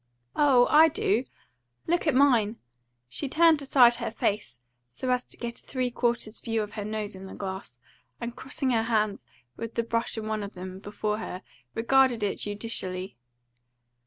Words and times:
"Oh, 0.35 0.65
I 0.71 0.87
do. 0.87 1.25
Look 1.85 2.07
at 2.07 2.15
mine!" 2.15 2.55
She 3.07 3.29
turned 3.29 3.61
aside 3.61 3.93
her 4.01 4.09
face, 4.09 4.59
so 4.91 5.11
as 5.11 5.23
to 5.25 5.37
get 5.37 5.59
a 5.59 5.61
three 5.61 5.91
quarters 5.91 6.39
view 6.39 6.63
of 6.63 6.71
her 6.73 6.83
nose 6.83 7.13
in 7.13 7.27
the 7.27 7.35
glass, 7.35 7.77
and 8.19 8.35
crossing 8.35 8.71
her 8.71 8.81
hands, 8.89 9.25
with 9.57 9.75
the 9.75 9.83
brush 9.83 10.17
in 10.17 10.25
one 10.25 10.41
of 10.41 10.55
them, 10.55 10.79
before 10.79 11.19
her, 11.19 11.43
regarded 11.75 12.23
it 12.23 12.37
judicially. 12.39 13.15